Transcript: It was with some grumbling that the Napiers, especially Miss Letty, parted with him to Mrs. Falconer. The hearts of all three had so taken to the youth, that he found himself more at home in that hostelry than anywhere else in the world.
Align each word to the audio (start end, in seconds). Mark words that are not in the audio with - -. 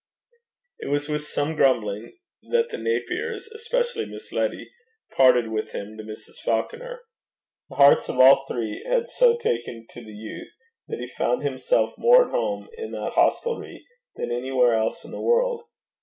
It 0.79 0.89
was 0.89 1.07
with 1.07 1.25
some 1.27 1.55
grumbling 1.55 2.17
that 2.49 2.69
the 2.69 2.77
Napiers, 2.77 3.43
especially 3.53 4.07
Miss 4.07 4.31
Letty, 4.31 4.71
parted 5.15 5.49
with 5.49 5.73
him 5.73 5.95
to 5.95 6.03
Mrs. 6.03 6.39
Falconer. 6.43 7.01
The 7.69 7.75
hearts 7.75 8.09
of 8.09 8.19
all 8.19 8.43
three 8.47 8.83
had 8.89 9.09
so 9.09 9.37
taken 9.37 9.85
to 9.91 10.03
the 10.03 10.11
youth, 10.11 10.55
that 10.87 10.97
he 10.99 11.05
found 11.07 11.43
himself 11.43 11.93
more 11.99 12.25
at 12.25 12.31
home 12.31 12.67
in 12.79 12.89
that 12.93 13.13
hostelry 13.13 13.85
than 14.15 14.31
anywhere 14.31 14.73
else 14.73 15.05
in 15.05 15.11
the 15.11 15.21
world. 15.21 15.65